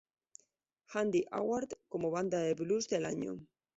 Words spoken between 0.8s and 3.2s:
Handy Award como Banda de Blues del